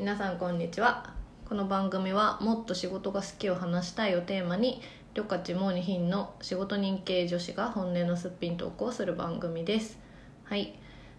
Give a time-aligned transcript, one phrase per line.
[0.00, 1.12] 皆さんこんにちは。
[1.46, 4.80] この番組はもっと仕事が好きを話したいをテーマに
[5.12, 9.98] りょかちもにひんの仕事人系女子が本音のすっぴんトークをする番組です。
[10.44, 10.72] はい。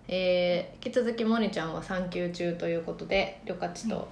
[0.07, 4.07] えー、引き続きもにちゃんは産休中ということでりょかちと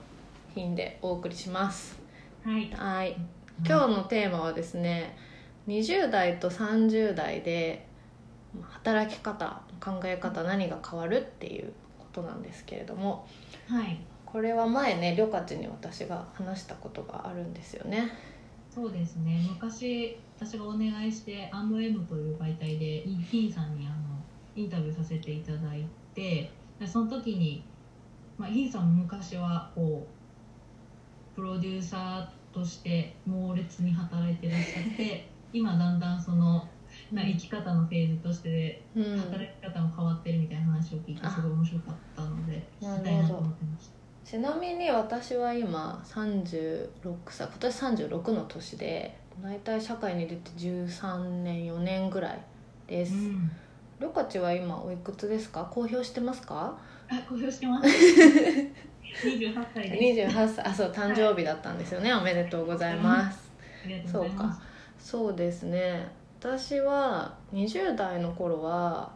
[0.53, 1.97] ひんでお送りします。
[2.45, 2.69] はい。
[2.69, 3.17] はい。
[3.65, 5.17] 今日のテーマはですね
[5.67, 7.87] 20代と30代で
[8.61, 13.27] 働き方考え方何が変わるっていうことなんですけれども。
[13.67, 13.99] はい。
[14.31, 18.11] これは前ねりょかちに私が話したことがあるんですよね。
[18.69, 19.43] そうですね。
[19.49, 23.95] 昔、私がお願いして、アンド M という媒体で、インヒンさんにあの
[24.55, 27.63] インタビューさせていただいて、でその時に、
[28.37, 36.67] まあ、ヒンさんも昔はこう、プロデューサーとして猛烈に働いてらっしゃって、 今だんだんその、
[37.11, 39.17] まあ、生き方のフェーズとしてうん。
[39.17, 43.98] 働き方も変わってるみたいな話を聞いてすごい面白かったのであ聞きたいなと思ってました。
[44.29, 46.89] ちなみに私は今36
[47.29, 47.75] 歳今年
[48.11, 52.39] 36の年で大体社会に出て13年4年ぐらい
[52.85, 53.49] です、うん。
[53.99, 55.67] りょかちは今おいくつですか？
[55.73, 56.77] 公表してますか？
[57.09, 57.87] あ、公表してます。
[59.25, 60.37] 28歳です。
[60.37, 60.63] 28歳。
[60.63, 63.51] あそう誕生日だったんですよね、おめでとうございます。
[63.83, 64.61] ありがとうございます。
[65.09, 66.07] そうですね。
[66.39, 69.11] 私は20代の頃は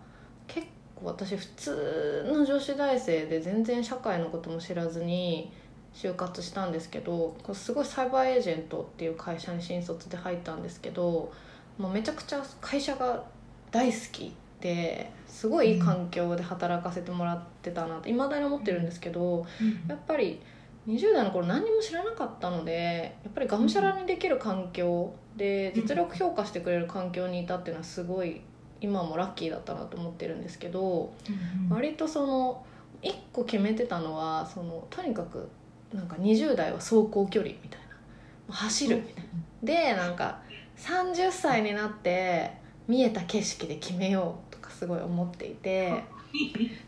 [1.02, 5.52] 私普通の女子大生で全然社会のことも知らずに
[5.94, 11.32] 就活したんですけどこうすごいサイバーエージェントっていう会社に新卒で入ったんですけど
[11.78, 13.24] もうめちゃくちゃ会社が
[13.72, 19.88] 大好きですごいいい環境で働かせてもらってたなっていまだに思ってるんですけどうん。
[19.88, 20.42] やっぱり
[20.88, 28.42] 20代の頃何にも知らなかったのでやっぱりがむしゃらにできる環境で実力評価してくれる環境にいたっていうのはすごい
[28.84, 32.66] 今もラッキーだったなと思ってるんですけどうん割とその
[33.02, 35.50] 一個決めてたのはそのとにかく
[35.94, 37.80] なんか20代は走行距離みたい
[38.50, 38.54] な。
[38.54, 39.32] 走るみたいな。
[39.64, 40.40] でなんか
[40.78, 42.52] 30歳になって
[42.88, 46.04] 見えた景色で決めようとかすごい思っていて。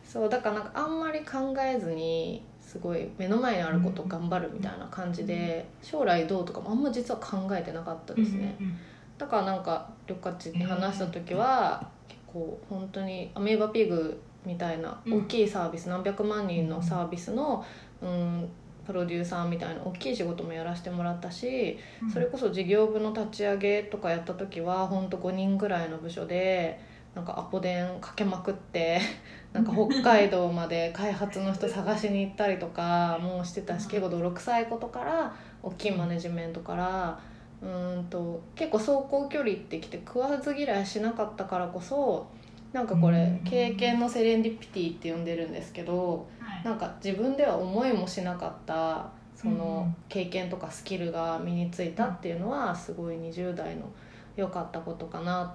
[0.03, 8.56] そうだからなんかあんまり考えずにすごい目の前にあることを頑張るみたいな感じで将来どうとかもあんま実は考えてなかったですね。
[8.59, 8.77] うんうん
[9.17, 17.65] だからなんかりょかちに話した時は結構本当にアメーバピグみたいな大きいサービス何百万人のサービスの
[18.01, 18.49] うん
[18.85, 22.09] プロデューサーみたいな大きい仕事もやらせてもらったしうん。
[22.11, 26.79] それこそ事業部の立ち上げとかやった時は本当5人ぐらいの部署で
[27.15, 28.99] なんかアポ電かけまくって
[29.53, 35.33] なんか北海道まで開発の人探しに行ったりとかもうしてたし結構泥臭いことから
[35.63, 37.17] 大きいマネジメントから
[37.65, 42.27] うーんと結構走行距離ってきて食わず嫌いしなかったからこそ
[42.71, 53.89] なんかこれうん経験のセレンディピティって呼んでるんですけどはいなんか自分では思いもしなかったそのん経験とかスキルが身についたっていうのはすごい20代の
[54.35, 55.53] 良かったことかな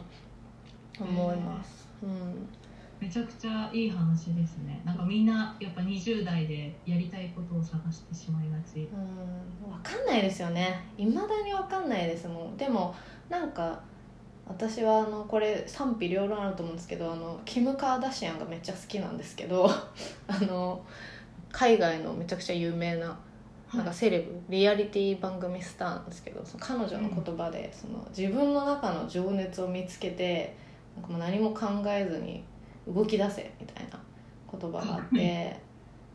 [0.99, 1.89] と思います。
[2.03, 2.49] うん
[3.01, 4.79] めちゃくちゃいい話ですね。
[4.85, 8.81] なんかみんなやっぱ20代でやりたいことを探してしまいがち。
[8.81, 10.81] うん分かんないですよね。
[10.99, 12.57] いまだに分かんないですもん。
[12.57, 12.95] でも
[13.29, 13.81] なんか
[14.47, 19.71] 私はあのこれ賛否両論あると思うんですけどあのキム・カーダシアンがめっちゃ好きなんですけど
[20.27, 20.85] あの
[21.53, 23.17] 海外のめちゃくちゃ有名な
[23.73, 30.57] なんかセレブリアリティ番組スターなんですけどその彼女の言葉で、その自分の中の情熱を見つけて
[30.97, 32.43] なんかもう何も考えずに
[32.89, 34.01] 動き出せみたいな
[34.51, 35.61] 言葉があって。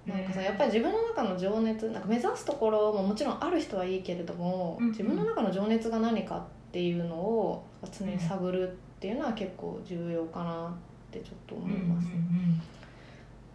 [0.06, 10.72] なんかさやっぱり自分の中の情熱なんか目指すところももちろんある人はいいけれども、自分の中の情熱が何かっていうのを常に探るっていうのは結構重要かなっ
[11.12, 12.08] てちょっと思います、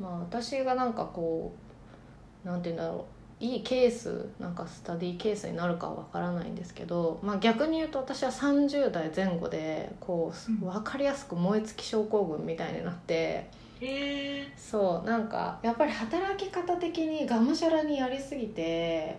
[0.01, 1.53] まあ私がなんかこ
[2.45, 3.07] うなんて言うんだろ
[3.41, 10.61] ういいケースなんかスタディケースになるかは分からないんですけど、まあ、逆に言うと私は30代前後でこううん。
[10.61, 13.49] 分かりやすく燃え尽き症候群みたいになって。
[13.81, 19.19] えそうなんかやっぱり働き方的にがむしゃらにやりすぎて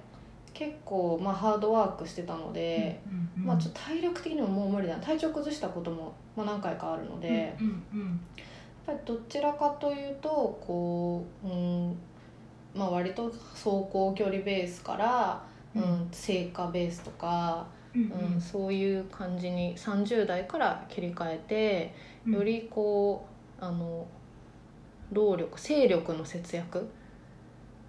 [0.53, 5.03] 結構まあハードワークしてたのーで、うんうんまあ、ちょっと体力的にももう無理だな。
[5.03, 8.19] 体調崩したことも、まあ、何回かあるので、やっうんうん。
[8.85, 11.97] ぱりどちらかというとこう、うん
[12.75, 15.41] まあ、割と走行距離ベースから、
[15.75, 17.65] うんうん、成果ベースとか、
[17.95, 18.41] うんうん。
[18.41, 21.95] そういう感じに30代から切り替えて
[22.27, 22.33] うん。
[22.33, 23.25] よりこ
[23.59, 24.05] うあの
[25.11, 26.87] 労力精力の節約。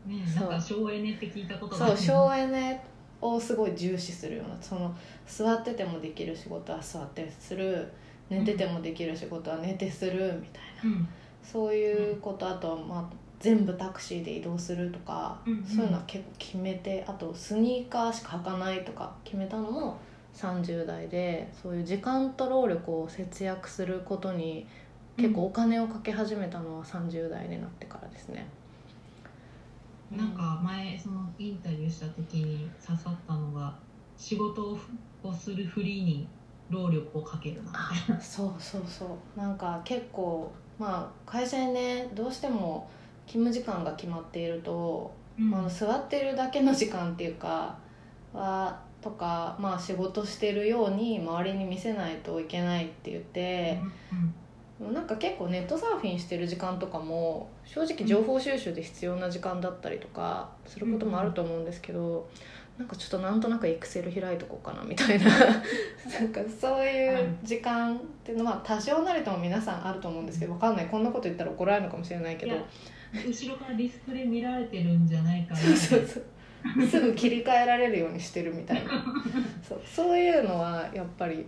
[0.07, 0.51] ねそう。
[0.51, 1.87] なんか省エネって聞いたことが。
[1.89, 2.85] そう省エネ
[3.21, 4.57] をすごい重視するような。
[4.61, 4.95] その
[5.27, 7.89] 座っててもできる仕事は座ってする。
[8.29, 10.97] 寝ててもできる仕事は寝てするみたいな。
[10.97, 11.09] うん。
[11.43, 15.65] そういうことあとはまあ全部タクシーで移動するとか、うんうん。
[15.65, 19.99] そういうのは結構決めてあとスニーカーしか履かないとか決めたのも
[20.35, 24.67] 30代でそういう時間と労力を節約することに
[25.17, 28.47] 結構お金をかけ始めたのは30代になってからですね。
[30.11, 33.75] なんか前そのインタビューした時に刺さったのが
[34.17, 34.79] 仕事
[35.23, 36.29] をするふりに
[36.69, 39.39] 労力をかけるなあそうそうそう。
[39.39, 42.91] なんか結構まあ会社にねどうしても
[43.27, 45.51] 勤務時間が決まっていると、うん。
[45.51, 47.79] まあ、座ってるだけの時間っていうか
[48.33, 53.81] はとか、まあ、仕事してるように周りに見せないといけないって言って、
[54.91, 62.29] なんか結構ネットサーフィンしてる時間とかも正直情報収集で必要な時間だったりとかすることもあると思うんですけど、
[62.79, 65.27] なんかちょっとなんとなくエクセル開いとこうかなみたいな。
[65.29, 70.87] なんかそういう時間っていうのは多少なりとも皆さんあると思うんですけどわかんない。
[70.87, 72.57] こんなこと言ったら怒られるのかもしれないけど。
[73.15, 75.61] 後ろからディスプレイ見られてるんじゃないかな。
[75.61, 76.87] そうそうそう。
[76.87, 79.05] すぐ切り替えられるようにしてるみたいな。
[79.63, 81.47] そうそういうのはやっぱり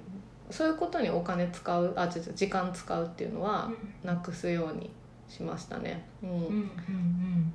[0.50, 3.70] そういうことにお金使うあ時間使うっていうのは
[4.02, 4.90] なくすように
[5.28, 6.04] しましたね。
[6.22, 6.30] うん。
[6.30, 7.52] うんうん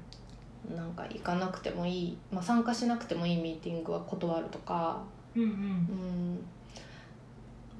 [0.75, 5.01] なんか行かなくてもいい、まあ、参加しなくてもいいミーティングは断るとか、
[5.35, 5.49] うんうん。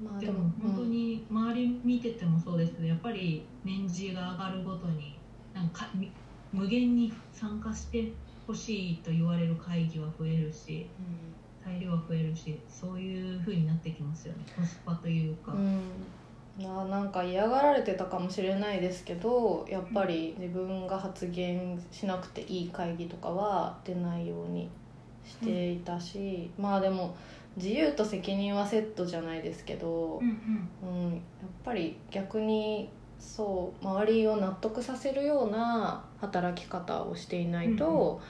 [0.00, 5.16] うん、まあでも本当に周り見ててもそうですけどやっぱり年次が上がるごとに
[5.54, 6.10] なんかみ
[6.52, 8.12] 無限に参加して
[8.46, 10.88] ほしいと言われる会議は増えるし
[11.62, 15.90] 裁量は増えるしそういう風になってきますよねコスパというか、うん。
[16.58, 24.68] ななんか嫌がられてたかもしれないですけどやっぱり自分が発言しなくていい会議とかは出ないように
[25.24, 27.14] していたし、まあでも
[27.56, 30.88] 自由と責任はセットじゃないですけどう、んうん。
[30.88, 31.20] うん、やっ
[31.64, 38.20] ぱり逆にそう周りを納得させるような働き方をしていないと、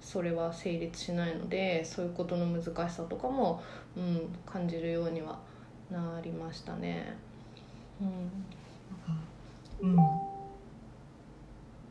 [0.00, 3.62] それは成立しないのでそういうことの難しさとかも、
[3.96, 5.38] うん、感じるようには
[5.90, 7.16] なりましたね。
[8.00, 8.04] う
[9.86, 9.90] ん。
[9.90, 9.98] うん。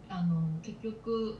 [0.08, 1.38] あの結局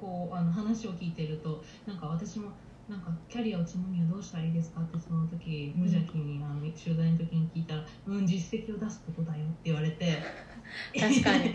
[0.00, 2.50] こうあの話を聞いてるとなんか私も
[2.88, 10.18] なんかキャリアを積むにはどうしたらいいですかってその時無邪気にあの取材の時に聞いたら「うん実績を出すことだよ」って言われて。
[10.98, 11.51] 確かに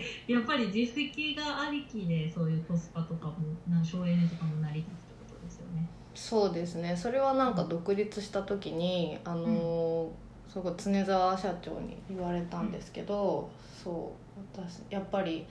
[0.48, 3.34] ぱり実績がありきでそういうコスパとかも
[3.68, 5.86] な省エネとかも成り立つってことですよね。
[6.14, 6.96] そうですね。
[6.96, 10.10] それはなんか独立した時にあの、
[10.48, 13.50] すごい常澤社長に言われたんですけど、
[13.84, 15.46] そう私やっぱり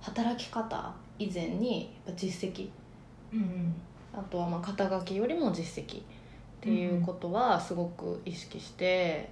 [0.00, 2.68] 働き方以前に実績。
[3.32, 3.74] うん。
[4.12, 6.00] あとはまあ肩書きよりも実績。
[6.00, 9.30] っていうことはすごく意識して、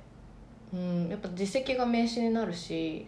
[0.73, 3.06] うん、やっぱ実績が名刺になるし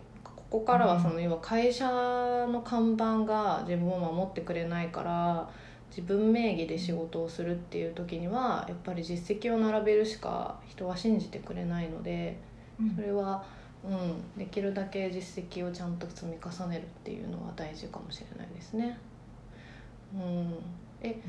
[0.51, 5.49] ここからはその要は会社の看板が自分を守ってくれないから
[5.91, 12.37] 自分名義で仕事をするっていう時にはやっぱり実績を並べるしか人は信じてくれないので
[12.81, 12.95] うん。
[12.97, 13.45] それは、
[13.85, 18.99] うん、できるだけ実績をちゃんと積み重ねるっていうのは大事かもしれないですね。
[20.15, 20.55] うん、
[21.03, 21.21] え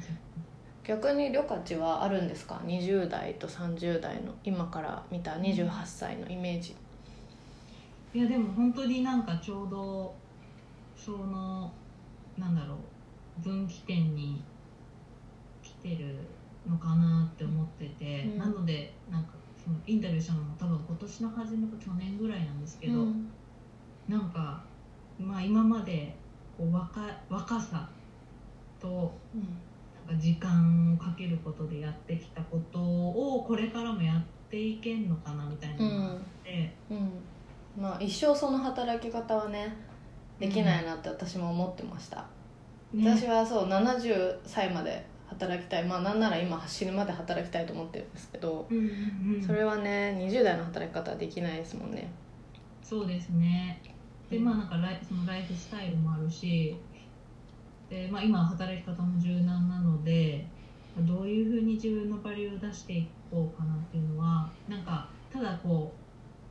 [0.84, 6.76] 逆にりょかちはあるんですか？20代と30代の今から見た28歳のイメージ、
[8.14, 10.14] いやでも本当になんかちょうど
[10.96, 11.72] その
[12.38, 12.76] なんだろ
[13.40, 14.44] う分岐点に
[15.64, 16.16] 来てる
[16.70, 18.38] のかなって思ってて、うん。
[18.38, 19.30] なのでなんか
[19.64, 23.30] そのインタビューしたのも多分今年の初めか去年ぐらいなんですけど、うん。
[24.10, 24.62] なんか
[25.18, 26.14] まあ今まで
[26.58, 27.90] こう若若さ
[28.80, 29.14] と
[30.08, 36.74] なんか時間をかけることでやってきたことをこれからもやっていけんのかなみたいなのがあって。
[36.90, 37.10] うん
[37.80, 39.76] まあ一生その働き方はね
[40.40, 42.26] できないなって私も思ってました、
[42.94, 43.16] ね。
[43.16, 45.84] 私はそう70歳まで働きたい。
[45.84, 49.44] まあなんなら今死ぬまで働きたいと思ってるんですけど、うんうんうん。
[49.46, 52.10] それはね20代の働き方はできないですもんね。
[52.82, 53.82] そうですね。
[54.30, 56.76] でまあなんかライそのライフスタイルもあるし
[57.90, 60.48] で、まあ、今は働き方も柔軟なので
[61.00, 66.01] どういうふうに自分のバリューを出していこうかなっていうのはなんかただこう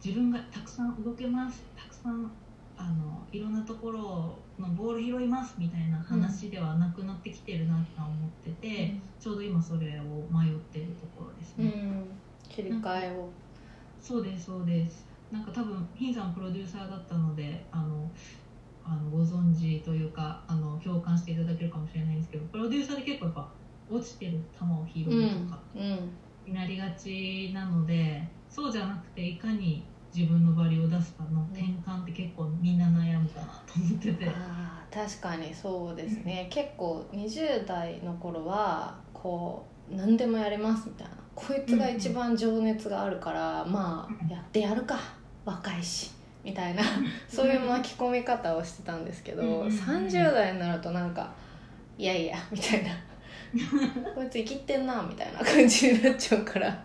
[0.05, 1.63] 自分がたくさん動けます。
[1.77, 2.31] たくさん
[2.77, 10.03] あのいろんなところのボール拾いますみたいな話ではなくなってきてるなって思ってて、ちょうど今それを
[10.35, 11.67] 迷ってるところですね。
[11.67, 12.05] うん。
[12.49, 13.29] 切り替えを。
[14.01, 15.07] そうですそうです。
[15.31, 18.11] なんか多分ヒンさんプロデューサーだったのであの
[18.85, 23.49] あのご存知というかあの共感していただけるかもしれないんですけどプロデューサーで結構やっぱ
[23.91, 26.11] 落ちてる球を拾うんうとかうん。
[26.47, 34.27] になりがちなので、そうじゃなくていかに自分のバリを出すかの転換って結構みんな悩むかなと思ってて。
[34.27, 41.15] あ確かにそうですね、結構20代の頃はこう何でもやれますみたいな。
[41.35, 44.27] こいつが一番情熱があるから、まうん。
[44.27, 44.99] あやってやるか。
[45.45, 46.11] 若いし。
[46.43, 46.83] みたいな。
[47.29, 51.33] そういう巻き込み方をしてたんですけど、うんうんうん30代になるとなんか
[51.97, 52.91] いやいやみたいな。
[54.15, 56.85] こいつ生きってんなみたいな感じになっちゃうから。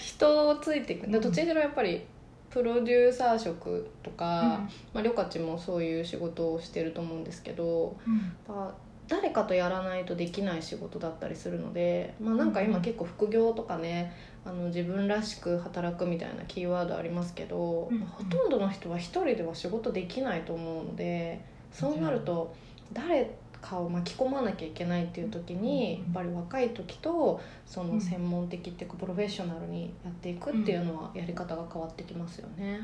[0.00, 1.06] 人をついていく。
[1.06, 2.04] でどっちにしろやっぱり
[2.52, 4.60] プロデューサー職とか、
[4.92, 8.16] まあ、りょかちもそういう仕事をしてると思うんですけどうん。
[8.46, 8.74] まあ
[9.08, 18.00] 誰かとやらないとできない仕事だったりするので、まあ、なんか今結構副業とかねあの自分らしく働くみたいなキーワードありますけど、うん。
[18.00, 22.54] まあほとんどの人は一人では仕事できないと思うのでそうなると
[22.92, 23.30] 誰
[23.62, 32.80] かを巻き込まなきゃいけないっていう時にやっぱり若い時とその専門的っていうかプロフェッショナルにやっていくっていうのはやり方が変わってきますよね。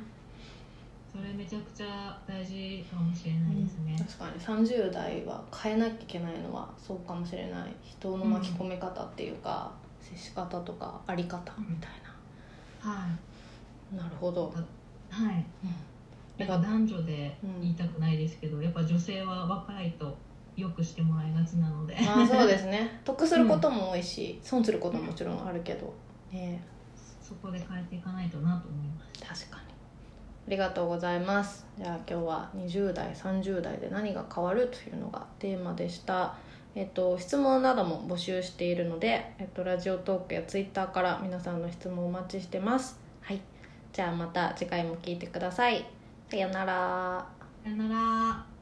[1.11, 4.67] それめちゃくちゃ大事かもしれないですね、確かに。
[4.67, 7.75] 30代は変えなきゃいけないのはそうかもしれない。
[7.83, 11.91] 人の巻き込め方っていうか、接し方とかあり方みたい
[12.81, 13.07] は
[13.93, 13.97] い。
[13.97, 14.53] な、なるほど、
[15.11, 15.45] はい。
[15.65, 16.47] うん。
[16.47, 20.17] なんか男女で言いたくないですけど、やっぱ女性は若いと
[20.59, 21.95] よくしてもらいがちなので。
[22.05, 22.99] まあそうですね。
[23.05, 25.95] 得することも多いし、損することももちろんあるけど。
[26.33, 26.61] ね。
[27.23, 29.47] そこで変えていかないとなと思います。
[29.47, 29.69] 確かに。
[30.49, 31.65] ありがとうございます。
[31.79, 36.35] じゃあ今日は20代30代で何が変わるというのがテーマでした。
[36.75, 42.99] えっと、質問なども募集しているので、えっと、ラジオトークやツイッターから皆さんの質問をお待ちしてます。
[43.21, 43.41] はい。
[43.93, 45.85] じゃあまた次回も聞いてください。
[46.31, 47.27] さよなら。
[47.65, 48.58] さよなら